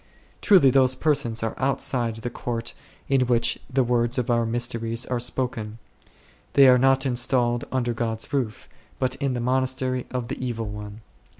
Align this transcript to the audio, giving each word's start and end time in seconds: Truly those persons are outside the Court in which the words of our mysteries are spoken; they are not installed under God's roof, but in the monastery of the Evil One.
Truly 0.41 0.71
those 0.71 0.95
persons 0.95 1.43
are 1.43 1.53
outside 1.59 2.15
the 2.15 2.31
Court 2.31 2.73
in 3.07 3.27
which 3.27 3.59
the 3.69 3.83
words 3.83 4.17
of 4.17 4.31
our 4.31 4.47
mysteries 4.47 5.05
are 5.05 5.19
spoken; 5.19 5.77
they 6.53 6.67
are 6.67 6.79
not 6.79 7.05
installed 7.05 7.65
under 7.71 7.93
God's 7.93 8.33
roof, 8.33 8.67
but 8.97 9.13
in 9.17 9.35
the 9.35 9.39
monastery 9.39 10.07
of 10.09 10.27
the 10.27 10.43
Evil 10.43 10.65
One. 10.65 11.01